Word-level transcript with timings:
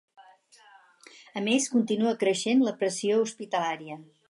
A 1.41 1.43
més, 1.49 1.67
continua 1.75 2.15
creixent 2.25 2.65
la 2.69 2.75
pressió 2.83 3.23
hospitalària. 3.27 4.03